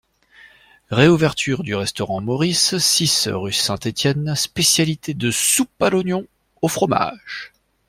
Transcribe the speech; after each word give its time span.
Réouverture 0.89 1.61
du 1.61 1.75
Restaurant 1.75 2.21
Maurice, 2.21 2.79
six, 2.79 3.29
rue 3.31 3.53
St-Etienne, 3.53 4.33
spécialité 4.33 5.13
de 5.13 5.29
soupe 5.29 5.79
à 5.79 5.91
l'oignon, 5.91 6.25
au 6.63 6.67
fromage. 6.69 7.53